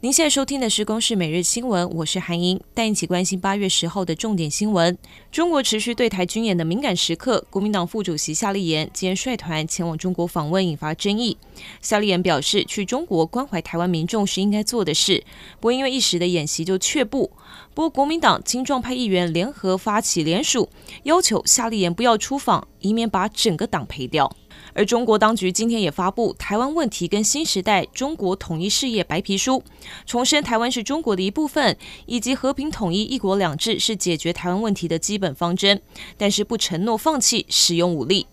[0.00, 4.96] 您现在收听的是《公视每日新闻》，我是韩英，带一起关心八月十号的重点新闻。
[5.32, 11.36] 中国持续对台军演的敏感时刻，国民党副主席夏立言今天率团前往中国访问，引发争议。
[11.82, 15.24] 夏立言表示，去中国关怀台湾民众是应该做的事，
[15.58, 17.32] 不会因为一时的演习就却步。
[17.74, 20.68] 不过，国民党青壮派议员联合发起联署，
[21.02, 24.30] 要求夏立言不要出访，以免把整个党赔掉。
[24.78, 29.54] 而中国当局今天也发布《台湾问题跟新时代中国统一事业白皮书》，
[30.06, 35.82] 重申台湾是中国的一部分，以及和平统一、一国两制是解决台湾问题的基本方针，
[36.16, 38.28] 但是不承诺放弃使用武力。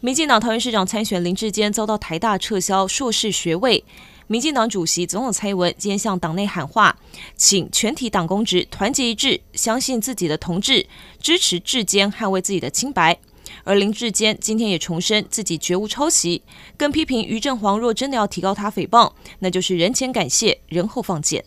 [0.00, 3.82] 民进党桃园市长参选林志坚遭到台大撤销硕士学位，
[4.26, 6.94] 民进党主席总统蔡英文今天向党内喊话，
[7.36, 10.86] 请全体党公职团结一致，相信自己的同志，
[11.22, 13.18] 支持志坚捍卫自己的清白。
[13.64, 16.42] 而林志坚今天也重申自己绝无抄袭，
[16.76, 21.44] 更批评于振煌若真的要提高他诽谤，那就是人前感谢，人后放箭。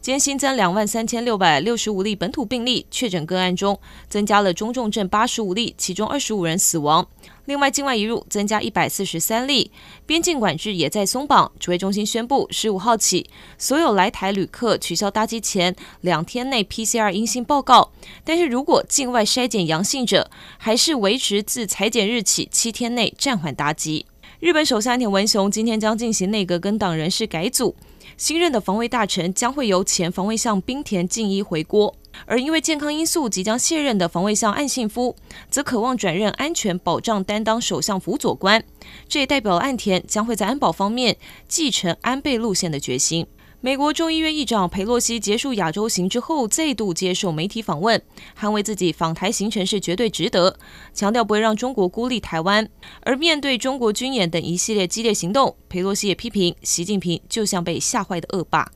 [0.00, 7.06] 今天新增两万三千六百六十五例本土病例，确诊个案中增加了中重症八十五例，其中二十五人死亡。
[7.46, 9.72] 另外，境外移入增加一百四十三例，
[10.06, 11.50] 边境管制也在松绑。
[11.58, 17.90] 指挥中心宣布，十五号起，所有来台旅客取消搭机前两天内 PCR 阴性报告，
[18.24, 24.06] 但是如果境外筛检阳性者，还是维持自裁检日起七天内暂缓搭机。
[24.40, 27.74] 日本首相岸田文雄今天将进行内阁跟党人事改组。
[28.16, 31.92] 新任的防卫大臣将会由前防卫相滨田进一回国，
[32.24, 35.16] 而因为健康因素即将卸任的防卫相岸信夫，
[35.50, 38.62] 则渴望转任安全保障担当首相辅佐官。
[39.08, 41.16] 这也代表岸田将会在安保方面
[41.48, 43.26] 继承安倍路线的决心。
[43.60, 48.00] 美国众议院议长佩洛西结束亚洲行之后，再度接受媒体访问，
[48.38, 50.56] 捍卫自己访台行程是绝对值得，
[50.94, 52.68] 强调不会让中国孤立台湾。
[53.02, 58.70] 而面对中国军演等一系列激烈行动，佩洛西也批评习近平就像被吓坏的恶霸。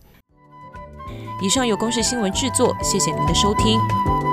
[1.41, 4.32] 以上由公视新闻制作，谢谢您的收听。